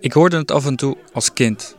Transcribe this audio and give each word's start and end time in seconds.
Ik 0.00 0.12
hoorde 0.12 0.36
het 0.36 0.50
af 0.50 0.66
en 0.66 0.76
toe 0.76 0.96
als 1.12 1.32
kind. 1.32 1.76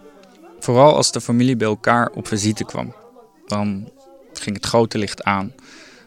Vooral 0.59 0.95
als 0.95 1.11
de 1.11 1.21
familie 1.21 1.55
bij 1.55 1.67
elkaar 1.67 2.09
op 2.09 2.27
visite 2.27 2.63
kwam. 2.63 2.95
Dan 3.45 3.91
ging 4.33 4.55
het 4.55 4.65
grote 4.65 4.97
licht 4.97 5.23
aan. 5.23 5.53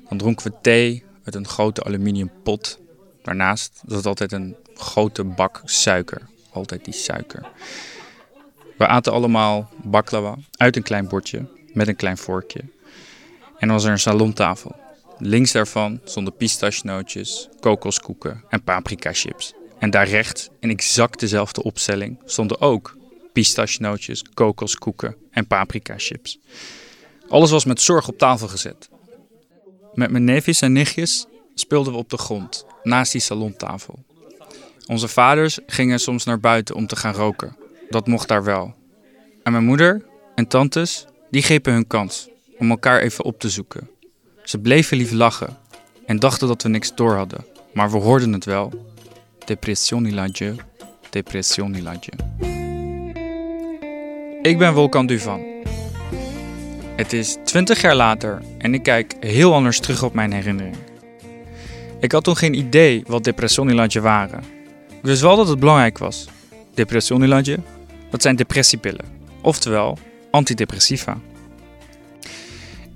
Dan 0.09 0.19
dronken 0.19 0.47
we 0.47 0.59
thee 0.61 1.05
uit 1.25 1.35
een 1.35 1.47
grote 1.47 1.85
aluminium 1.85 2.31
pot. 2.43 2.79
Daarnaast 3.23 3.83
zat 3.87 4.07
altijd 4.07 4.33
een 4.33 4.57
grote 4.75 5.25
bak 5.25 5.63
suiker. 5.65 6.29
Altijd 6.53 6.85
die 6.85 6.95
suiker. 6.95 7.51
We 8.77 8.87
aten 8.87 9.13
allemaal 9.13 9.71
baklava 9.83 10.37
uit 10.57 10.77
een 10.77 10.83
klein 10.83 11.09
bordje 11.09 11.47
met 11.73 11.89
een 11.89 11.97
klein 11.97 12.19
vorkje. 12.19 12.61
En 13.59 13.69
was 13.69 13.85
er 13.85 13.91
een 13.91 13.99
salontafel. 13.99 14.75
Links 15.19 15.53
daarvan 15.53 16.01
stonden 16.05 16.37
pistachenootjes, 16.37 17.49
kokoskoeken 17.61 18.45
en 18.49 18.63
paprika 18.63 19.13
chips. 19.13 19.55
En 19.83 19.91
daar 19.91 20.09
rechts, 20.09 20.49
in 20.61 20.71
exact 20.71 21.21
dezelfde 21.21 21.63
opstelling, 21.63 22.19
stonden 22.25 22.61
ook 22.61 22.97
pistachenootjes, 23.33 24.25
kokoskoeken 24.35 25.17
en 25.31 25.47
paprika 25.47 25.95
chips. 25.97 26.39
Alles 27.29 27.51
was 27.51 27.65
met 27.65 27.81
zorg 27.81 28.09
op 28.09 28.19
tafel 28.19 28.49
gezet. 28.49 28.89
Met 29.95 30.11
mijn 30.11 30.25
neefjes 30.25 30.61
en 30.61 30.73
nichtjes 30.73 31.27
speelden 31.55 31.93
we 31.93 31.99
op 31.99 32.11
de 32.11 32.17
grond, 32.19 32.67
naast 32.83 33.13
die 33.13 33.21
salontafel. 33.21 34.05
Onze 34.87 35.09
vaders 35.09 35.59
gingen 35.67 36.01
soms 36.01 36.25
naar 36.25 36.41
buiten 36.41 36.75
om 36.75 36.87
te 36.87 36.97
gaan 36.97 37.15
roken. 37.15 37.57
Dat 37.89 38.07
mocht 38.07 38.29
daar 38.29 38.45
wel. 38.45 38.75
En 39.43 39.53
mijn 39.53 39.65
moeder 39.65 40.05
en 40.35 40.49
tantes, 40.49 41.07
die 41.31 41.43
grepen 41.43 41.73
hun 41.73 41.87
kans 41.87 42.29
om 42.59 42.71
elkaar 42.71 43.01
even 43.01 43.25
op 43.25 43.41
te 43.41 43.49
zoeken. 43.49 43.91
Ze 44.45 44.59
bleven 44.59 44.97
lief 44.97 45.11
lachen 45.11 45.59
en 46.07 46.19
dachten 46.19 46.49
dat 46.49 46.63
we 46.63 46.69
niks 46.69 46.95
door 46.95 47.15
hadden. 47.15 47.45
Maar 47.73 47.91
we 47.91 47.99
hoorden 47.99 48.33
het 48.33 48.45
wel. 48.45 48.92
Depressioniladje, 49.53 50.55
depressioniladje. 51.11 52.13
Ik 54.43 54.59
ben 54.59 54.75
Volkan 54.75 55.07
Duvan. 55.07 55.41
Het 56.97 57.13
is 57.13 57.37
20 57.45 57.81
jaar 57.81 57.95
later 57.95 58.43
en 58.59 58.75
ik 58.75 58.83
kijk 58.83 59.15
heel 59.21 59.55
anders 59.55 59.81
terug 59.81 60.03
op 60.03 60.15
mijn 60.15 60.33
herinneringen. 60.33 60.79
Ik 62.01 62.13
had 62.13 62.25
toen 62.25 62.37
geen 62.37 62.55
idee 62.55 63.03
wat 63.07 63.25
depressioniladje 63.25 64.01
waren. 64.01 64.39
Ik 64.89 65.03
wist 65.03 65.23
wel 65.23 65.37
dat 65.37 65.49
het 65.49 65.59
belangrijk 65.59 65.99
was. 65.99 66.29
Depressioniladje, 66.75 67.59
dat 68.11 68.23
zijn 68.23 68.37
depressiepillen, 68.37 69.05
oftewel 69.43 69.99
antidepressiva. 70.31 71.19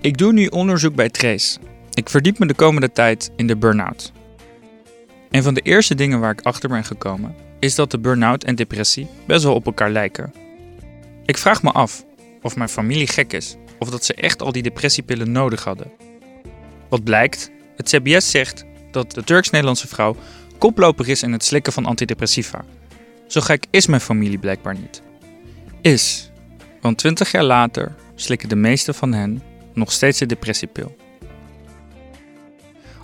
Ik 0.00 0.18
doe 0.18 0.32
nu 0.32 0.46
onderzoek 0.46 0.94
bij 0.94 1.08
Trace. 1.08 1.58
Ik 1.94 2.10
verdiep 2.10 2.38
me 2.38 2.46
de 2.46 2.54
komende 2.54 2.92
tijd 2.92 3.30
in 3.36 3.46
de 3.46 3.56
burn-out. 3.56 4.12
Een 5.30 5.42
van 5.42 5.54
de 5.54 5.60
eerste 5.60 5.94
dingen 5.94 6.20
waar 6.20 6.32
ik 6.32 6.40
achter 6.40 6.68
ben 6.68 6.84
gekomen 6.84 7.34
is 7.58 7.74
dat 7.74 7.90
de 7.90 7.98
burn-out 7.98 8.44
en 8.44 8.54
depressie 8.54 9.08
best 9.26 9.44
wel 9.44 9.54
op 9.54 9.66
elkaar 9.66 9.90
lijken. 9.90 10.32
Ik 11.24 11.38
vraag 11.38 11.62
me 11.62 11.70
af 11.70 12.04
of 12.42 12.56
mijn 12.56 12.68
familie 12.68 13.06
gek 13.06 13.32
is 13.32 13.56
of 13.78 13.90
dat 13.90 14.04
ze 14.04 14.14
echt 14.14 14.42
al 14.42 14.52
die 14.52 14.62
depressiepillen 14.62 15.32
nodig 15.32 15.64
hadden. 15.64 15.90
Wat 16.88 17.04
blijkt, 17.04 17.50
het 17.76 17.88
CBS 17.88 18.30
zegt 18.30 18.64
dat 18.90 19.12
de 19.12 19.24
Turks-Nederlandse 19.24 19.88
vrouw 19.88 20.16
koploper 20.58 21.08
is 21.08 21.22
in 21.22 21.32
het 21.32 21.44
slikken 21.44 21.72
van 21.72 21.86
antidepressiva. 21.86 22.64
Zo 23.26 23.40
gek 23.40 23.66
is 23.70 23.86
mijn 23.86 24.00
familie 24.00 24.38
blijkbaar 24.38 24.74
niet. 24.74 25.02
Is, 25.80 26.30
want 26.80 26.98
20 26.98 27.30
jaar 27.30 27.44
later 27.44 27.94
slikken 28.14 28.48
de 28.48 28.56
meeste 28.56 28.92
van 28.92 29.12
hen 29.12 29.42
nog 29.74 29.92
steeds 29.92 30.18
de 30.18 30.26
depressiepil. 30.26 30.96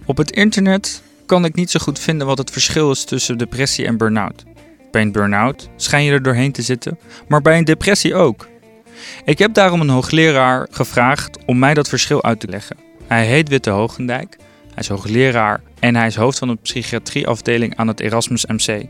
Op 0.04 0.16
het 0.16 0.30
internet 0.30 1.02
kan 1.26 1.44
ik 1.44 1.54
niet 1.54 1.70
zo 1.70 1.80
goed 1.80 1.98
vinden 1.98 2.26
wat 2.26 2.38
het 2.38 2.50
verschil 2.50 2.90
is 2.90 3.04
tussen 3.04 3.38
depressie 3.38 3.86
en 3.86 3.96
burn-out. 3.96 4.44
Bij 4.90 5.02
een 5.02 5.12
burn-out 5.12 5.68
schijn 5.76 6.04
je 6.04 6.12
er 6.12 6.22
doorheen 6.22 6.52
te 6.52 6.62
zitten, 6.62 6.98
maar 7.28 7.42
bij 7.42 7.58
een 7.58 7.64
depressie 7.64 8.14
ook. 8.14 8.48
Ik 9.24 9.38
heb 9.38 9.54
daarom 9.54 9.80
een 9.80 9.88
hoogleraar 9.88 10.68
gevraagd 10.70 11.38
om 11.46 11.58
mij 11.58 11.74
dat 11.74 11.88
verschil 11.88 12.22
uit 12.24 12.40
te 12.40 12.48
leggen. 12.48 12.76
Hij 13.06 13.26
heet 13.26 13.48
Witte 13.48 13.70
Hoogendijk, 13.70 14.36
hij 14.68 14.82
is 14.82 14.88
hoogleraar 14.88 15.60
en 15.78 15.96
hij 15.96 16.06
is 16.06 16.16
hoofd 16.16 16.38
van 16.38 16.48
de 16.48 16.58
psychiatrieafdeling 16.62 17.76
aan 17.76 17.88
het 17.88 18.00
Erasmus 18.00 18.46
MC. 18.46 18.86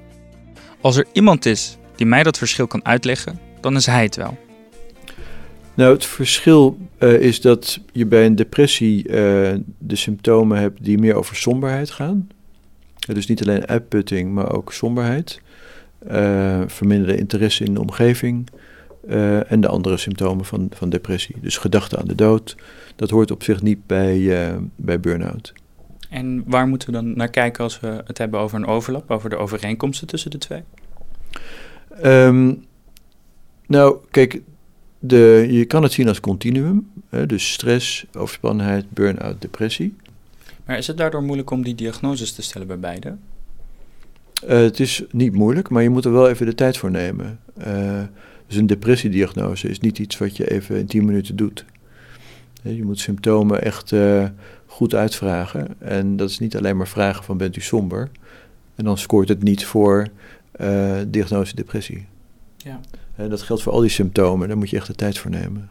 Als 0.81 0.97
er 0.97 1.07
iemand 1.13 1.47
is 1.47 1.77
die 1.97 2.07
mij 2.07 2.23
dat 2.23 2.39
verschil 2.39 2.67
kan 2.67 2.85
uitleggen, 2.85 3.41
dan 3.61 3.77
is 3.77 3.87
hij 3.87 4.03
het 4.03 4.17
wel. 4.17 4.39
Nou, 5.75 5.93
het 5.93 6.05
verschil 6.05 6.79
uh, 6.99 7.21
is 7.21 7.41
dat 7.41 7.81
je 7.93 8.07
bij 8.07 8.27
een 8.27 8.37
depressie 8.37 9.09
uh, 9.09 9.13
de 9.79 9.97
symptomen 9.97 10.59
hebt 10.59 10.85
die 10.85 10.99
meer 10.99 11.15
over 11.15 11.37
somberheid 11.37 11.91
gaan. 11.91 12.29
Uh, 13.09 13.15
dus 13.15 13.27
niet 13.27 13.43
alleen 13.43 13.67
uitputting, 13.67 14.33
maar 14.33 14.53
ook 14.53 14.73
somberheid. 14.73 15.41
verminderde 16.67 17.19
interesse 17.19 17.65
in 17.65 17.75
de 17.75 17.81
omgeving. 17.81 18.49
en 19.47 19.61
de 19.61 19.69
andere 19.69 19.97
symptomen 19.97 20.45
van, 20.45 20.71
van 20.75 20.91
depressie. 20.91 21.37
Dus 21.41 21.57
gedachten 21.57 21.99
aan 21.99 22.09
de 22.09 22.15
dood. 22.15 22.57
Dat 22.97 23.11
hoort 23.11 23.31
op 23.31 23.43
zich 23.43 23.63
niet 23.63 23.87
bij, 23.87 24.51
bij 24.77 25.01
burn-out. 25.01 25.53
En 26.11 26.43
waar 26.47 26.69
moeten 26.69 26.89
we 26.89 26.95
dan 26.95 27.17
naar 27.17 27.31
kijken 27.31 27.65
als 27.65 27.81
we 27.81 28.03
het 28.07 28.19
hebben 28.19 28.41
over 28.41 28.59
een 28.59 28.67
overlap, 28.67 29.11
over 29.11 29.31
de 29.31 29.37
overeenkomsten 29.37 30.07
tussen 30.07 30.31
de 30.31 30.39
twee? 30.39 30.63
Um, 32.05 32.65
nou, 33.67 33.97
kijk, 34.11 34.41
de, 35.05 35.47
je 35.51 35.65
kan 35.65 35.83
het 35.83 35.93
zien 35.93 36.09
als 36.09 36.21
continuum, 36.21 36.91
hè, 37.09 37.27
dus 37.27 37.53
stress, 37.53 38.07
overspannenheid, 38.17 38.91
burn-out, 38.91 39.41
depressie. 39.41 39.97
Maar 40.65 40.79
is 40.79 40.87
het 40.87 40.97
daardoor 40.97 41.23
moeilijk 41.23 41.51
om 41.51 41.63
die 41.63 41.75
diagnoses 41.75 42.33
te 42.33 42.43
stellen 42.43 42.67
bij 42.67 42.79
beide? 42.79 43.17
Uh, 44.45 44.51
het 44.51 44.81
is 44.81 45.03
niet 45.11 45.33
moeilijk, 45.33 45.71
maar 45.71 45.83
je 45.83 45.89
moet 45.89 46.05
er 46.05 46.13
wel 46.13 46.29
even 46.29 46.47
de 46.47 46.55
tijd 46.55 46.77
voor 46.77 46.91
nemen. 46.91 47.41
Uh, 47.67 48.03
dus 48.47 48.57
een 48.57 48.67
depressiediagnose 48.67 49.69
is 49.69 49.81
niet 49.81 49.99
iets 49.99 50.19
wat 50.19 50.37
je 50.37 50.51
even 50.51 50.77
in 50.77 50.87
10 50.87 51.05
minuten 51.05 51.37
doet. 51.37 51.65
Je 52.63 52.85
moet 52.85 52.99
symptomen 52.99 53.63
echt 53.63 53.93
uh, 53.93 54.29
goed 54.67 54.95
uitvragen. 54.95 55.81
En 55.81 56.17
dat 56.17 56.31
is 56.31 56.39
niet 56.39 56.57
alleen 56.57 56.77
maar 56.77 56.89
vragen 56.89 57.25
van 57.25 57.37
bent 57.37 57.57
u 57.57 57.61
somber. 57.61 58.11
En 58.75 58.85
dan 58.85 58.99
scoort 58.99 59.29
het 59.29 59.43
niet 59.43 59.65
voor 59.65 60.07
diagnose 61.07 61.55
depressie. 61.55 62.07
Ja. 62.57 62.81
En 63.17 63.31
dat 63.31 63.43
geldt 63.43 63.63
voor 63.63 63.73
al 63.73 63.81
die 63.81 63.91
symptomen, 63.91 64.49
daar 64.49 64.57
moet 64.57 64.71
je 64.71 64.77
echt 64.77 64.87
de 64.87 64.95
tijd 64.95 65.19
voor 65.19 65.31
nemen. 65.31 65.71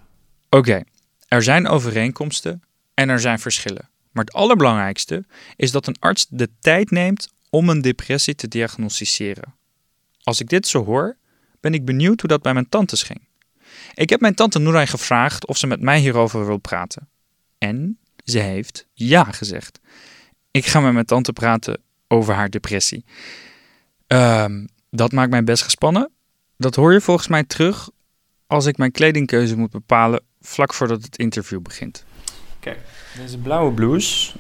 Oké, 0.50 0.84
er 1.28 1.44
zijn 1.44 1.68
overeenkomsten 1.68 2.64
en 2.94 3.10
er 3.10 3.20
zijn 3.20 3.40
verschillen. 3.40 3.90
Maar 4.12 4.24
het 4.24 4.34
allerbelangrijkste 4.34 5.26
is 5.56 5.72
dat 5.72 5.88
een 5.88 6.00
arts 6.00 6.28
de 6.30 6.50
tijd 6.60 6.92
neemt 6.92 7.34
om 7.50 7.70
een 7.70 7.82
depressie 7.82 8.36
te 8.36 8.48
diagnosticeren. 8.48 9.56
Als 10.24 10.40
ik 10.40 10.50
dit 10.50 10.68
zo 10.68 10.86
hoor, 10.86 11.18
ben 11.60 11.74
ik 11.74 11.86
benieuwd 11.86 12.20
hoe 12.20 12.30
dat 12.30 12.42
bij 12.42 12.54
mijn 12.54 12.70
tantes 12.70 13.04
ging. 13.04 13.28
Ik 13.94 14.10
heb 14.10 14.20
mijn 14.22 14.36
tante 14.36 14.60
Noorijn 14.60 14.88
gevraagd 14.88 15.48
of 15.48 15.58
ze 15.58 15.68
met 15.68 15.82
mij 15.82 16.00
hierover 16.00 16.46
wil 16.46 16.58
praten. 16.58 17.10
En 17.58 18.00
ze 18.24 18.40
heeft 18.40 18.88
ja 18.94 19.24
gezegd. 19.24 19.80
Ik 20.52 20.66
ga 20.66 20.80
met 20.80 20.94
mijn 20.94 21.06
tante 21.06 21.34
praten 21.34 21.82
over 22.08 22.34
haar 22.34 22.50
depressie. 22.50 23.06
Um, 24.08 24.68
dat 24.90 25.12
maakt 25.12 25.32
mij 25.32 25.44
best 25.44 25.64
gespannen, 25.64 26.12
dat 26.62 26.76
hoor 26.76 26.94
je 26.94 27.02
volgens 27.02 27.28
mij 27.28 27.44
terug 27.44 27.90
als 28.48 28.66
ik 28.66 28.78
mijn 28.78 28.92
kledingkeuze 28.92 29.58
moet 29.58 29.72
bepalen 29.72 30.22
vlak 30.42 30.74
voordat 30.74 31.04
het 31.04 31.18
interview 31.18 31.62
begint. 31.62 32.04
Kijk, 32.60 32.80
deze 33.18 33.38
blauwe 33.38 33.72
blouse, 33.72 34.32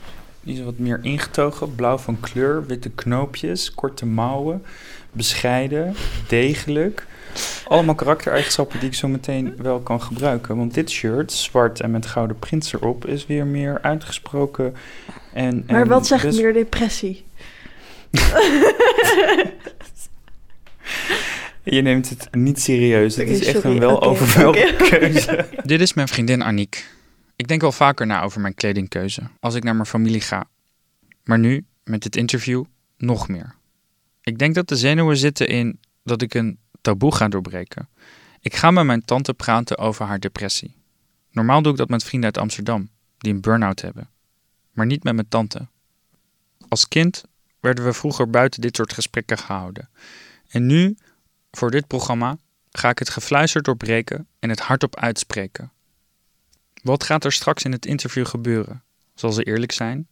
die 0.41 0.57
is 0.57 0.63
wat 0.63 0.77
meer 0.77 0.99
ingetogen. 1.01 1.75
Blauw 1.75 1.97
van 1.97 2.19
kleur, 2.19 2.65
witte 2.65 2.89
knoopjes, 2.89 3.73
korte 3.73 4.05
mouwen, 4.05 4.63
bescheiden, 5.11 5.95
degelijk. 6.27 7.05
Allemaal 7.67 7.95
karaktereigenschappen 7.95 8.79
die 8.79 8.89
ik 8.89 8.95
zo 8.95 9.07
meteen 9.07 9.55
wel 9.57 9.79
kan 9.79 10.01
gebruiken. 10.01 10.57
Want 10.57 10.73
dit 10.73 10.89
shirt, 10.89 11.31
zwart 11.31 11.79
en 11.79 11.91
met 11.91 12.05
gouden 12.05 12.39
prints 12.39 12.73
erop, 12.73 13.05
is 13.05 13.25
weer 13.25 13.45
meer 13.45 13.81
uitgesproken. 13.81 14.75
En, 15.33 15.63
maar 15.67 15.88
wat 15.88 16.07
zegt 16.07 16.35
meer 16.35 16.53
depressie? 16.53 17.25
Je 21.63 21.81
neemt 21.81 22.10
het 22.10 22.36
niet 22.36 22.62
serieus. 22.62 23.16
Het 23.16 23.30
is 23.30 23.44
echt 23.46 23.63
een 23.63 23.80
wel 23.80 23.98
okay, 23.98 24.75
keuze. 24.75 25.48
Dit 25.63 25.81
is 25.81 25.94
mijn 25.94 26.08
vriendin 26.08 26.44
Aniek. 26.44 26.90
Ik 27.36 27.48
denk 27.48 27.62
wel 27.62 27.72
vaker 27.72 28.06
na 28.06 28.22
over 28.22 28.42
mijn 28.42 28.54
kledingkeuze 28.54 29.22
als 29.40 29.56
ik 29.56 29.63
naar 29.63 29.75
mijn 29.75 29.88
familie 29.88 30.22
ga. 30.22 30.50
Maar 31.24 31.40
nu, 31.40 31.66
met 31.84 32.02
dit 32.02 32.16
interview, 32.16 32.63
nog 32.98 33.28
meer. 33.28 33.56
Ik 34.22 34.38
denk 34.38 34.56
dat 34.56 34.68
de 34.68 34.75
zenuwen 34.75 35.18
zitten 35.18 35.48
in 35.48 35.80
dat 36.04 36.22
ik 36.22 36.34
een 36.34 36.60
taboe 36.81 37.16
ga 37.16 37.28
doorbreken. 37.28 37.90
Ik 38.40 38.56
ga 38.56 38.72
met 38.72 38.86
mijn 38.86 39.06
tante 39.06 39.34
praten 39.34 39.78
over 39.78 40.06
haar 40.06 40.19
depressie. 40.19 40.75
Normaal 41.31 41.62
doe 41.62 41.72
ik 41.72 41.78
dat 41.78 41.90
met 41.90 42.04
vrienden 42.04 42.34
uit 42.34 42.44
Amsterdam, 42.44 42.90
die 43.18 43.34
een 43.34 43.42
burn-out 43.42 43.81
hebben. 43.81 44.10
Maar 44.72 44.86
niet 44.86 45.04
met 45.04 45.13
mijn 45.13 45.28
tante. 45.28 45.68
Als 46.68 46.88
kind 46.88 47.24
werden 47.60 47.86
we 47.86 47.94
vroeger 47.94 48.30
buiten 48.30 48.62
dit 48.62 48.75
soort 48.75 48.94
gesprekken 48.94 49.38
gehouden. 49.38 49.90
En 50.50 50.66
nu 50.66 50.98
voor 51.51 51.71
dit 51.71 51.88
programma 51.88 52.38
ga 52.71 52.89
ik 52.89 53.00
het 53.00 53.09
gefluister 53.09 53.62
doorbreken 53.62 54.27
en 54.39 54.50
het 54.50 54.59
hardop 54.59 54.95
uitspreken. 54.95 55.71
Wat 56.83 57.03
gaat 57.03 57.25
er 57.25 57.31
straks 57.31 57.63
in 57.63 57.71
het 57.71 57.86
interview 57.86 58.25
gebeuren? 58.25 58.83
Zal 59.15 59.31
ze 59.31 59.44
eerlijk 59.44 59.71
zijn? 59.71 60.07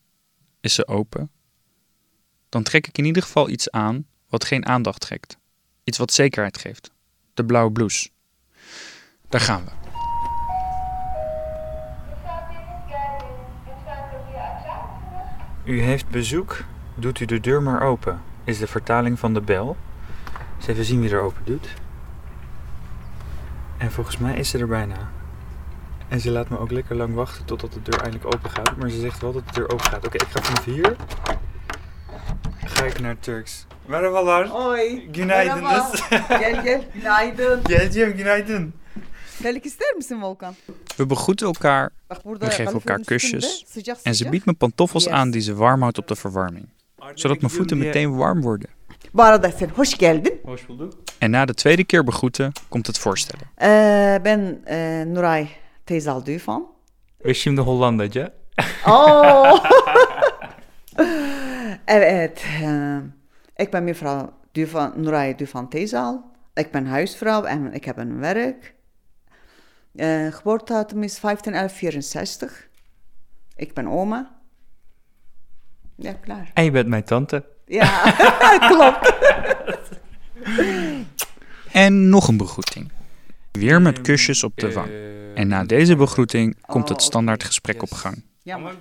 Is 0.62 0.74
ze 0.74 0.88
open? 0.88 1.32
Dan 2.50 2.64
trek 2.64 2.88
ik 2.88 2.98
in 2.98 3.06
ieder 3.06 3.24
geval 3.24 3.50
iets 3.50 3.72
aan 3.72 4.06
wat 4.28 4.46
geen 4.46 4.66
aandacht 4.66 5.02
trekt. 5.02 5.38
Iets 5.84 5.98
wat 5.98 6.14
zekerheid 6.14 6.58
geeft. 6.58 6.92
De 7.34 7.46
blauwe 7.46 7.72
blouse. 7.72 8.10
Daar 9.30 9.42
gaan 9.42 9.66
we. 9.66 9.72
U 15.64 15.82
heeft 15.82 16.08
bezoek. 16.08 16.64
Doet 16.96 17.20
u 17.20 17.26
de 17.26 17.40
deur 17.40 17.62
maar 17.62 17.82
open. 17.82 18.22
Is 18.44 18.58
de 18.58 18.68
vertaling 18.68 19.20
van 19.20 19.34
de 19.34 19.42
bel. 19.42 19.78
Eens 20.60 20.68
even 20.68 20.86
zien 20.86 21.02
wie 21.02 21.12
er 21.12 21.22
open 21.22 21.42
doet. 21.46 21.68
En 23.78 23.92
volgens 23.92 24.18
mij 24.18 24.38
is 24.38 24.50
ze 24.50 24.58
er 24.58 24.68
bijna. 24.68 25.12
En 26.08 26.20
ze 26.20 26.32
laat 26.32 26.50
me 26.50 26.60
ook 26.60 26.72
lekker 26.72 26.96
lang 26.96 27.14
wachten 27.14 27.46
totdat 27.46 27.74
de 27.74 27.82
deur 27.82 28.02
eindelijk 28.02 28.36
open 28.36 28.50
gaat. 28.50 28.76
Maar 28.78 28.90
ze 28.90 29.00
zegt 29.00 29.22
wel 29.22 29.32
dat 29.32 29.48
de 29.48 29.54
deur 29.54 29.70
open 29.72 29.86
gaat. 29.86 30.06
Oké, 30.06 30.16
ik 30.16 30.28
ga 30.30 30.42
vanaf 30.42 30.66
hier. 30.66 30.96
Ga 32.66 32.84
ik 32.84 33.00
naar 33.00 33.20
Turks. 33.20 33.66
Merhabalar. 33.86 34.54
Oy. 34.54 35.08
Günaydınız. 35.12 36.02
Gel 36.28 36.62
gel. 36.62 36.88
Günaydın. 36.94 37.62
Geleceğim, 37.64 38.12
günaydın. 38.12 38.74
Terlik 39.42 39.66
ister 39.66 39.96
misin 39.96 40.22
Volkan? 40.22 40.56
We 40.98 41.06
begroeten 41.06 41.48
elkaar 41.48 41.90
We 42.24 42.50
geven 42.50 42.74
elkaar 42.74 43.00
kusjes 43.00 43.66
en 44.04 44.16
ze 44.16 44.30
biedt 44.30 44.46
me 44.46 44.54
pantoffels 44.54 45.10
aan 45.10 45.32
die 45.32 45.42
ze 45.42 45.54
warm 45.54 45.82
houdt 45.82 45.98
op 45.98 46.08
de 46.08 46.16
verwarming. 46.16 46.68
Zodat 47.14 47.42
mijn 47.42 47.54
voeten 47.54 47.78
meteen 47.78 48.16
warm 48.16 48.42
worden. 48.42 48.70
Bu 49.14 49.24
arada 49.24 49.52
sen 49.52 49.68
hoş 49.68 49.98
geldin. 49.98 50.42
Hoş 50.44 50.70
bulduk. 50.70 50.94
En 51.22 51.32
na 51.32 51.48
de 51.48 51.54
tweede 51.54 51.84
keer 51.84 52.08
begroeten 52.08 52.52
komt 52.70 52.88
het 52.88 53.00
voorstellen. 53.00 53.48
Ee, 53.62 54.20
ben 54.24 54.62
e, 54.68 55.06
Nuray 55.08 55.48
Teyzal 55.86 56.26
Duyfan. 56.26 56.68
Ve 57.26 57.34
şimdi 57.34 57.62
Hollandaca. 57.62 58.34
Oo. 58.88 59.60
evet. 61.88 62.44
eh, 62.62 62.98
ik 63.56 63.72
ben 63.72 63.84
mevrouw 63.84 64.34
Duyfan, 64.52 64.94
Nuray 64.96 65.36
Duyfan 65.36 65.70
Teyzal. 65.70 66.32
Ik 66.54 66.72
ben 66.72 66.86
huisvrouw 66.86 67.44
en 67.44 67.74
ik 67.74 67.86
heb 67.86 67.98
een 67.98 68.20
werk. 68.20 68.74
Eh 69.96 70.34
geboortedatum 70.34 71.04
is 71.04 71.20
15-11-64. 71.20 71.22
Ik 73.56 73.74
ben 73.74 73.88
oma. 73.88 74.40
Ja, 75.96 76.14
klaar. 76.14 76.52
En 76.54 76.64
je 76.64 76.72
bent 76.72 76.88
mijn 76.88 77.04
tante. 77.04 77.44
Ja, 77.70 78.12
klopt. 78.70 79.14
En 81.72 82.10
nog 82.10 82.28
een 82.28 82.38
begroeting. 82.38 82.92
Weer 83.52 83.82
met 83.82 84.02
kusjes 84.02 84.44
op 84.44 84.52
de 84.56 84.74
wang. 84.74 84.90
En 85.36 85.48
na 85.48 85.64
deze 85.64 85.96
begroeting 85.96 86.58
komt 86.66 86.90
het 86.90 87.02
standaard 87.02 87.44
gesprek 87.44 87.82
op 87.82 87.92
gang. 87.92 88.24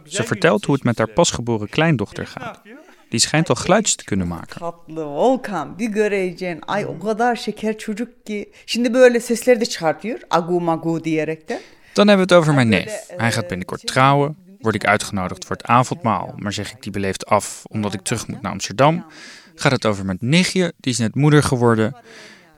Ze 0.04 0.22
vertelt 0.22 0.64
hoe 0.64 0.74
het 0.74 0.84
met 0.84 0.98
haar 0.98 1.08
pasgeboren 1.08 1.68
kleindochter 1.68 2.26
gaat. 2.26 2.60
Die 3.08 3.20
schijnt 3.20 3.48
al 3.48 3.54
geluidjes 3.54 3.94
te 3.94 4.04
kunnen 4.04 4.28
maken. 4.28 4.58
tatlı 4.60 5.04
Volkan 5.04 5.78
bir 5.78 5.88
göreceksin. 5.88 6.60
Ay 6.66 6.84
o 6.86 6.98
kadar 6.98 7.36
şeker 7.36 7.78
çocuk 7.78 8.26
ki. 8.26 8.50
Şimdi 8.66 8.94
böyle 8.94 9.20
sesleri 9.20 9.60
de 9.60 9.66
çıkartıyor. 9.66 10.18
Agu 10.30 10.60
magu 10.60 11.04
diyerekten. 11.04 11.58
Dan 11.96 12.08
hebben 12.08 12.26
we 12.28 12.34
het 12.34 12.42
over 12.42 12.54
mijn 12.54 12.68
neef. 12.68 13.06
Hij 13.16 13.32
gaat 13.32 13.48
binnenkort 13.48 13.86
trouwen. 13.86 14.36
Word 14.60 14.74
ik 14.74 14.86
uitgenodigd 14.86 15.44
voor 15.44 15.56
het 15.56 15.66
avondmaal, 15.66 16.34
maar 16.36 16.52
zeg 16.52 16.72
ik 16.72 16.82
die 16.82 16.92
beleefd 16.92 17.26
af 17.26 17.62
omdat 17.66 17.94
ik 17.94 18.00
terug 18.00 18.26
moet 18.26 18.42
naar 18.42 18.52
Amsterdam. 18.52 19.06
Gaat 19.54 19.72
het 19.72 19.86
over 19.86 20.04
mijn 20.04 20.18
nichtje, 20.20 20.72
die 20.76 20.92
is 20.92 20.98
net 20.98 21.14
moeder 21.14 21.42
geworden. 21.42 21.96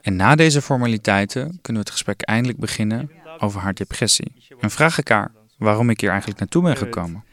En 0.01 0.15
na 0.15 0.35
deze 0.35 0.61
formaliteiten 0.61 1.41
kunnen 1.61 1.81
we 1.81 1.89
het 1.89 1.89
gesprek 1.89 2.21
eindelijk 2.21 2.59
beginnen 2.59 3.11
over 3.37 3.61
haar 3.61 3.73
depressie. 3.73 4.33
En 4.59 4.71
vraag 4.71 4.97
ik 4.97 5.07
haar 5.07 5.31
waarom 5.57 5.89
ik 5.89 5.99
hier 5.99 6.09
eigenlijk 6.09 6.39
naartoe 6.39 6.63
ben 6.63 6.77
gekomen. 6.77 7.23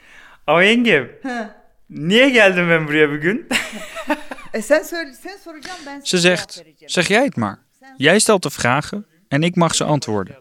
Ama 0.44 0.62
yengem, 0.62 1.08
niye 1.86 2.30
geldim 2.30 2.66
ben 2.66 2.86
buraya 2.86 3.08
bugün? 3.08 3.46
E 4.52 4.62
sen 4.62 4.84
söyle, 4.84 5.14
sen 5.22 5.38
soracaksın 5.44 5.84
ben 5.84 6.00
Ze 6.06 6.18
zegt, 6.18 6.62
zeg 6.78 7.08
jij 7.08 7.24
het 7.24 7.36
maar. 7.36 7.58
Jij 7.96 8.18
stelt 8.18 8.42
de 8.42 8.50
vragen 8.50 9.06
en 9.28 9.42
ik 9.42 9.54
mag 9.54 9.74
ze 9.74 9.84
antwoorden. 9.84 10.36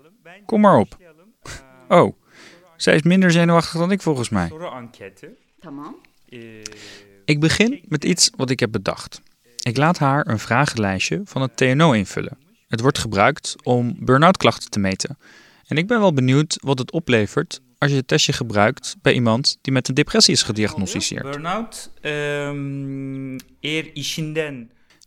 Kom 0.46 0.62
maar 0.62 0.78
op. 0.78 0.98
Oh, 1.88 2.18
zij 2.78 2.96
is 2.96 3.02
minder 3.02 3.32
zenuwachtig 3.32 3.80
dan 3.80 3.92
ik 3.92 4.02
volgens 4.02 4.30
mij. 4.30 4.48
Ee, 6.30 6.62
Ik 7.26 7.40
begin 7.40 7.82
met 7.88 8.06
iets 8.06 8.30
wat 8.36 8.50
ik 8.50 8.60
heb 8.60 8.72
bedacht. 8.72 9.22
Ik 9.64 9.78
laat 9.78 9.98
haar 9.98 10.28
een 10.28 10.40
vragenlijstje 10.40 11.22
van 11.24 11.42
het 11.42 11.58
TNO 11.58 11.92
invullen. 11.92 12.38
Het 12.68 12.80
wordt 12.82 12.98
gebruikt 12.98 13.56
om 13.64 13.96
burn-out 14.00 14.38
klachten 14.38 14.70
te 14.70 14.80
meten. 14.80 15.18
En 15.68 15.78
ik 15.78 15.88
ben 15.88 16.00
wel 16.00 16.14
benieuwd 16.14 16.58
wat 16.62 16.80
het 16.80 16.92
oplevert 16.92 17.62
als 17.78 17.92
je 17.92 17.98
het 17.98 18.08
testje 18.08 18.34
gebruikt 18.34 18.96
bij 19.02 19.14
iemand 19.14 19.58
die 19.62 19.74
met 19.74 19.88
een 19.88 19.94
depressie 19.96 20.34
is 20.34 20.44
gediagnosticeerd. 20.44 21.24
burnout, 21.24 21.92
ehm, 22.02 23.38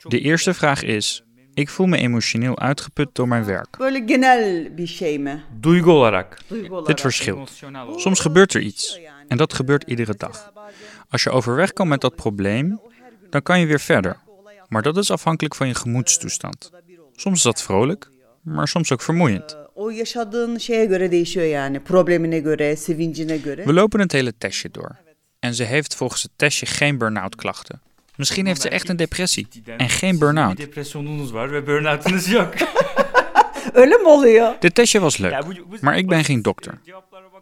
De 0.08 0.20
eerste 0.20 0.54
vraag 0.54 0.82
is: 0.82 1.22
ik 1.54 1.68
voel 1.68 1.86
me 1.86 1.96
emotioneel 1.96 2.58
uitgeput 2.58 3.08
door 3.12 3.28
mijn 3.28 3.44
werk. 3.44 3.76
Dit 6.84 7.00
verschilt. 7.00 7.52
Soms 7.96 8.20
gebeurt 8.20 8.54
er 8.54 8.60
iets 8.60 9.00
en 9.28 9.36
dat 9.36 9.54
gebeurt 9.54 9.82
iedere 9.82 10.14
dag. 10.16 10.52
Als 11.08 11.22
je 11.22 11.30
overweg 11.30 11.72
kan 11.72 11.88
met 11.88 12.00
dat 12.00 12.14
probleem, 12.14 12.80
dan 13.30 13.42
kan 13.42 13.60
je 13.60 13.66
weer 13.66 13.80
verder. 13.80 14.16
Maar 14.68 14.82
dat 14.82 14.96
is 14.96 15.10
afhankelijk 15.10 15.54
van 15.54 15.66
je 15.66 15.74
gemoedstoestand. 15.74 16.70
Soms 17.16 17.36
is 17.36 17.42
dat 17.42 17.62
vrolijk, 17.62 18.10
maar 18.42 18.68
soms 18.68 18.92
ook 18.92 19.02
vermoeiend. 19.02 19.56
O 19.74 19.90
yaşadığın 19.90 20.58
şeye 20.58 20.86
göre 20.86 21.10
değişiyor 21.10 21.46
yani. 21.46 21.80
Problemine 21.80 22.40
göre, 22.40 22.76
sevincine 22.76 23.36
göre. 23.36 23.64
We 23.64 23.72
lopen 23.72 24.00
het 24.00 24.12
hele 24.12 24.32
testje 24.32 24.70
door. 24.70 24.96
En 25.38 25.54
ze 25.54 25.64
heeft 25.64 25.94
volgens 25.94 26.22
het 26.22 26.30
testje 26.36 26.66
geen 26.66 26.98
burn-out 26.98 27.36
klachten. 27.36 27.80
Misschien 28.20 28.46
heeft 28.46 28.60
ze 28.60 28.68
echt 28.68 28.88
een 28.88 28.96
depressie 28.96 29.48
en 29.76 29.88
geen 29.88 30.18
burn-out. 30.18 30.56
Dit 34.60 34.74
testje 34.80 35.00
was 35.00 35.16
leuk, 35.16 35.44
maar 35.80 35.96
ik 35.96 36.08
ben 36.08 36.24
geen 36.24 36.42
dokter. 36.42 36.80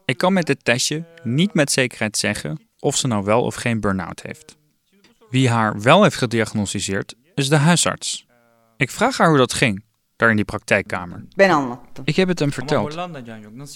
Ik 0.05 0.17
kan 0.17 0.33
met 0.33 0.47
dit 0.47 0.65
testje 0.65 1.05
niet 1.23 1.55
met 1.55 1.73
zekerheid 1.73 2.17
zeggen 2.17 2.61
of 2.79 2.97
ze 2.97 3.07
nou 3.07 3.25
wel 3.25 3.43
of 3.43 3.55
geen 3.55 3.81
burn-out 3.81 4.23
heeft. 4.23 4.57
Wie 5.31 5.49
haar 5.49 5.81
wel 5.81 6.03
heeft 6.03 6.17
gediagnosticeerd 6.17 7.15
is 7.35 7.49
de 7.49 7.57
huisarts. 7.57 8.27
Ik 8.77 8.91
vraag 8.91 9.17
haar 9.19 9.29
hoe 9.29 9.39
dat 9.39 9.53
ging, 9.53 9.85
daar 10.17 10.31
in 10.31 10.37
die 10.37 10.45
praktijkkamer. 10.45 11.25
Ik 12.05 12.17
heb 12.17 12.29
het 12.29 12.39
hem 12.39 12.53
verteld. 12.53 12.95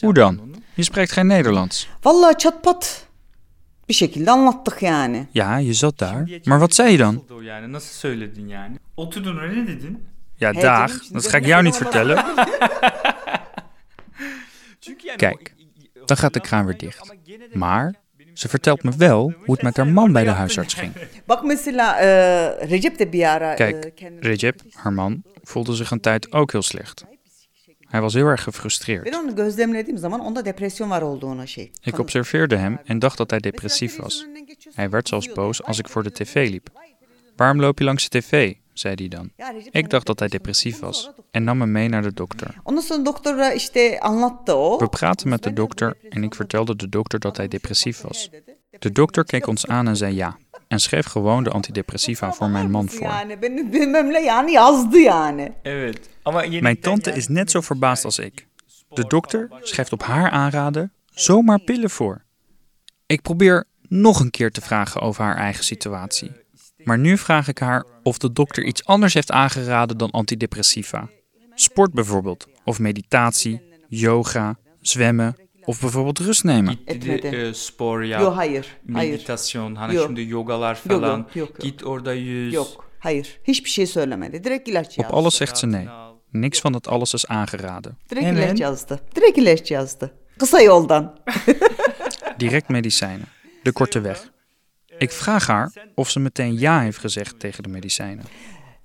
Hoe 0.01 0.15
dan? 0.15 0.63
Je 0.75 0.83
spreekt 0.83 1.13
geen 1.13 1.27
Nederlands. 1.27 1.89
Vallahi 2.01 2.35
çat 2.37 2.61
pat. 2.61 3.11
Bir 3.89 3.95
şekilde 3.95 4.31
anlattık 4.31 4.83
yani. 4.83 5.27
Ja, 5.35 5.59
je 5.59 5.75
zat 5.75 6.01
daar. 6.01 6.29
Maar 6.47 6.61
wat 6.61 6.75
zei 6.75 6.93
je 6.93 6.99
dan? 6.99 7.23
Nasıl 7.73 7.95
söyledin 7.95 8.49
yani? 8.49 8.77
Oturdun 8.97 9.39
öyle 9.39 9.63
ne 9.63 9.67
dedin? 9.67 10.05
Ja, 10.41 10.53
dag. 10.53 10.91
Dat 11.15 11.29
ga 11.29 11.39
ik 11.39 11.47
jou 11.47 11.63
niet 11.63 11.77
vertellen. 11.77 12.25
Çünkü 14.81 15.07
yani 15.07 15.19
Kijk, 15.19 15.55
dan 16.07 16.17
gaat 16.17 16.35
de 16.35 16.41
kraan 16.41 16.67
weer 16.67 16.79
dicht. 16.79 17.13
Maar 17.55 17.95
ze 18.35 18.49
vertelt 18.49 18.83
me 18.83 18.91
wel 18.99 19.33
hoe 19.45 19.55
het 19.55 19.63
met 19.63 19.77
haar 19.77 19.87
man 19.87 20.13
bij 20.13 20.25
de 20.25 20.31
huisarts 20.31 20.75
ging. 20.75 20.93
Kijk, 23.57 23.93
Recep, 24.21 24.61
haar 24.73 24.93
man, 24.93 25.23
voelde 25.43 25.75
zich 25.75 25.91
een 25.91 26.01
tijd 26.01 26.33
ook 26.33 26.53
heel 26.53 26.63
slecht. 26.63 27.05
Hij 27.93 28.01
was 28.01 28.15
heel 28.15 28.27
erg 28.27 28.43
gefrustreerd. 28.43 29.05
Ik 31.81 31.99
observeerde 31.99 32.57
hem 32.57 32.79
en 32.85 32.99
dacht 32.99 33.17
dat 33.17 33.31
hij 33.31 33.39
depressief 33.39 33.97
was. 33.97 34.27
Hij 34.75 34.91
werd 34.91 35.09
zelfs 35.09 35.33
boos 35.33 35.63
als 35.63 35.79
ik 35.79 35.89
voor 35.89 36.03
de 36.03 36.13
tv 36.13 36.51
liep. 36.51 36.69
Waarom 37.37 37.61
loop 37.61 37.79
je 37.79 37.85
langs 37.85 38.09
de 38.09 38.19
tv? 38.19 38.55
zei 38.73 38.95
hij 38.95 39.09
dan. 39.09 39.31
Ik 39.71 39.91
dacht 39.91 40.07
dat 40.07 40.19
hij 40.19 40.29
depressief 40.29 40.79
was 40.79 41.11
en 41.31 41.45
nam 41.45 41.59
me 41.59 41.67
mee 41.67 41.89
naar 41.89 42.03
de 42.03 42.15
dokter. 42.15 42.55
We 44.79 44.89
praten 44.89 45.29
met 45.29 45.43
de 45.43 45.53
dokter 45.53 45.97
en 46.09 46.23
ik 46.23 46.35
vertelde 46.35 46.77
de 46.77 46.89
dokter 46.89 47.19
dat 47.19 47.37
hij 47.37 47.49
depressief 47.49 48.01
was. 48.01 48.31
De 48.79 48.93
dokter 48.93 49.25
keek 49.25 49.47
ons 49.47 49.67
aan 49.67 49.89
en 49.89 49.97
zei 49.97 50.15
ja. 50.15 50.37
En 50.69 50.79
schreef 50.81 51.07
gewoon 51.07 51.45
de 51.45 51.51
antidepressiva 51.51 52.33
voor 52.33 52.49
mijn 52.49 52.71
man 52.71 52.89
voor. 52.89 53.11
Evet. 55.63 56.09
Yine 56.25 56.61
Mijn 56.61 56.81
tante 56.81 57.13
is 57.13 57.29
net 57.29 57.51
zo 57.51 57.61
verbaasd 57.61 58.05
als 58.05 58.19
ik. 58.19 58.47
De 58.89 59.07
dokter 59.07 59.49
schrijft 59.61 59.93
op 59.93 60.03
haar 60.03 60.31
aanraden 60.31 60.93
zomaar 61.11 61.59
pillen 61.59 61.91
voor. 61.91 62.23
Ik 63.07 63.23
probeer 63.23 63.65
nog 63.89 64.21
een 64.21 64.31
keer 64.31 64.51
te 64.51 64.61
vragen 64.61 65.01
over 65.01 65.25
haar 65.25 65.37
eigen 65.37 65.65
situatie. 65.65 66.33
Maar 66.85 66.99
nu 66.99 67.19
vraag 67.19 67.49
ik 67.49 67.59
haar 67.59 67.85
of 68.03 68.19
de 68.19 68.33
dokter 68.33 68.65
iets 68.65 68.85
anders 68.85 69.15
heeft 69.15 69.31
aangeraden 69.31 69.99
dan 69.99 70.11
antidepressiva. 70.11 71.09
Sport 71.55 71.93
bijvoorbeeld, 71.93 72.49
of 72.65 72.79
meditatie, 72.79 73.61
yoga, 73.89 74.57
zwemmen 74.81 75.37
of 75.65 75.81
bijvoorbeeld 75.81 76.19
rust 76.19 76.45
nemen. 76.45 76.79
Git 76.87 77.01
dedi, 77.03 77.11
Etmedi. 77.11 77.55
spor 77.55 78.05
yap, 78.05 78.21
Yok 78.21 78.35
hayır. 78.35 78.79
Hayır. 78.93 79.11
meditasyon, 79.11 79.75
hani 79.75 79.95
Yok. 79.95 80.07
şimdi 80.07 80.23
yogalar 80.29 80.81
Yok, 80.85 81.01
falan. 81.01 81.19
yok, 81.19 81.37
yok, 81.37 81.49
yok. 81.49 81.61
Git 81.61 81.85
orada 81.85 82.13
yüz. 82.13 82.55
Yok. 82.55 82.85
Hayır. 82.99 83.41
Hiçbir 83.45 83.71
şey 83.71 83.87
söylemedi. 83.87 84.45
Direkt 84.45 84.69
ilaç 84.69 84.99
Op 84.99 85.15
alles 85.15 85.35
zegt 85.35 85.59
ze 85.59 85.67
nee. 85.73 86.02
Niks 86.33 86.61
van 86.61 86.73
dat 86.73 86.89
alles 86.89 87.15
is 87.15 87.27
aangeraden. 87.27 87.99
Direkt 88.09 88.27
Hemen. 88.27 88.43
ilaç 88.43 88.61
yazdı. 88.61 89.01
Direkt 89.15 89.39
ilaç 89.39 89.71
yazdı. 89.71 90.13
Kısa 90.39 90.61
yoldan. 90.61 91.19
Direct 92.41 92.69
medicijnen. 92.69 93.27
De 93.65 93.73
korte 93.73 94.03
weg. 94.03 94.17
Ik 94.99 95.11
vraag 95.11 95.47
haar 95.47 95.73
of 95.95 96.11
ze 96.11 96.21
meteen 96.21 96.59
ja 96.59 96.81
heeft 96.81 96.99
gezegd 96.99 97.41
tegen 97.41 97.63
de 97.63 97.69
medicijnen. 97.69 98.25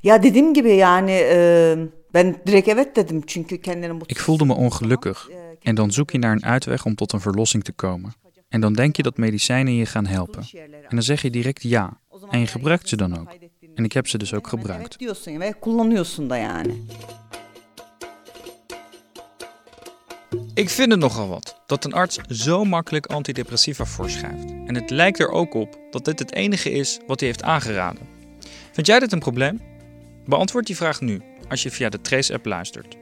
Ja 0.01 0.23
dediğim 0.23 0.53
gibi 0.53 0.75
yani 0.75 1.11
e, 1.11 1.77
ben 2.13 2.35
direkt 2.47 2.67
evet 2.67 2.95
dedim 2.95 3.21
çünkü 3.25 3.61
kendini 3.61 3.93
mutlu 3.93 4.05
Ik 4.07 4.19
voelde 4.19 4.45
me 4.45 4.53
ongelukkig 4.53 5.29
en 5.61 5.75
dan 5.75 5.91
zoek 5.91 6.11
je 6.11 6.17
naar 6.17 6.31
een 6.31 6.45
uitweg 6.45 6.85
om 6.85 6.95
tot 6.95 7.13
een 7.13 7.21
verlossing 7.21 7.63
te 7.63 7.71
komen. 7.71 8.13
En 8.49 8.61
dan 8.61 8.73
denk 8.73 8.95
je 8.95 9.03
dat 9.03 9.17
medicijnen 9.17 9.73
je 9.73 9.85
gaan 9.85 10.05
helpen. 10.05 10.43
En 10.89 10.95
dan 10.95 11.03
zeg 11.03 11.21
je 11.21 11.29
direct 11.29 11.63
ja. 11.63 11.99
En 12.29 12.39
je 12.39 12.47
gebruikt 12.47 12.89
ze 12.89 12.95
dan 12.95 13.19
ook. 13.19 13.29
En 13.77 13.83
ik 13.83 13.93
heb 13.93 14.07
ze 14.07 14.17
dus 14.17 14.33
ook 14.33 14.47
gebruikt. 14.47 14.95
Ik 20.53 20.69
vind 20.69 20.91
het 20.91 20.99
nogal 20.99 21.27
wat 21.27 21.61
dat 21.65 21.85
een 21.85 21.93
arts 21.93 22.19
zo 22.29 22.65
makkelijk 22.65 23.05
antidepressiva 23.05 23.85
voorschrijft. 23.85 24.45
En 24.65 24.75
het 24.75 24.89
lijkt 24.89 25.19
er 25.19 25.29
ook 25.29 25.53
op 25.53 25.77
dat 25.91 26.05
dit 26.05 26.19
het 26.19 26.33
enige 26.33 26.71
is 26.71 26.99
wat 27.07 27.19
hij 27.19 27.29
heeft 27.29 27.43
aangeraden. 27.43 28.07
Vind 28.71 28.87
jij 28.87 28.99
dit 28.99 29.11
een 29.11 29.19
probleem? 29.19 29.61
Beantwoord 30.25 30.65
die 30.65 30.75
vraag 30.75 31.01
nu 31.01 31.21
als 31.49 31.63
je 31.63 31.71
via 31.71 31.89
de 31.89 32.01
Trace-app 32.01 32.45
luistert. 32.45 32.97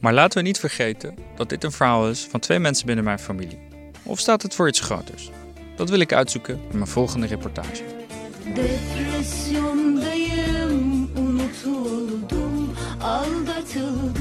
Maar 0.00 0.12
laten 0.14 0.38
we 0.38 0.44
niet 0.44 0.58
vergeten 0.58 1.14
dat 1.36 1.48
dit 1.48 1.64
een 1.64 1.72
verhaal 1.72 2.08
is 2.08 2.20
van 2.30 2.40
twee 2.40 2.58
mensen 2.58 2.86
binnen 2.86 3.04
mijn 3.04 3.18
familie. 3.18 3.58
Of 4.02 4.18
staat 4.18 4.42
het 4.42 4.54
voor 4.54 4.68
iets 4.68 4.80
groters? 4.80 5.30
Dat 5.76 5.90
wil 5.90 6.00
ik 6.00 6.12
uitzoeken 6.12 6.60
in 6.70 6.76
mijn 6.78 6.90
volgende 6.90 7.26
reportage. 7.26 8.03
Depresyondayım, 8.46 11.08
unutuldum, 11.18 12.76
aldatıldım 13.02 14.14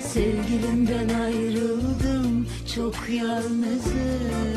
Sevgilimden 0.00 1.08
ayrıldım, 1.08 2.46
çok 2.74 2.94
yalnızım. 3.10 4.50